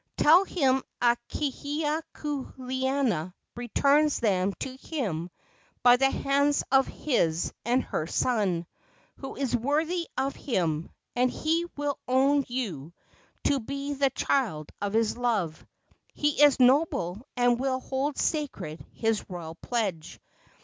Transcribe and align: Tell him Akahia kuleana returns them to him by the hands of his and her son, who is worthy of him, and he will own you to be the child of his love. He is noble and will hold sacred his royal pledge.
Tell 0.17 0.45
him 0.45 0.81
Akahia 0.99 2.01
kuleana 2.15 3.35
returns 3.55 4.19
them 4.19 4.51
to 4.53 4.75
him 4.77 5.29
by 5.83 5.97
the 5.97 6.09
hands 6.09 6.63
of 6.71 6.87
his 6.87 7.53
and 7.65 7.83
her 7.83 8.07
son, 8.07 8.65
who 9.17 9.35
is 9.35 9.55
worthy 9.55 10.07
of 10.17 10.35
him, 10.35 10.89
and 11.15 11.29
he 11.29 11.67
will 11.77 11.99
own 12.07 12.45
you 12.47 12.93
to 13.43 13.59
be 13.59 13.93
the 13.93 14.09
child 14.09 14.71
of 14.81 14.93
his 14.93 15.17
love. 15.17 15.63
He 16.15 16.41
is 16.41 16.59
noble 16.59 17.21
and 17.37 17.59
will 17.59 17.79
hold 17.79 18.17
sacred 18.17 18.83
his 18.93 19.29
royal 19.29 19.53
pledge. 19.53 20.19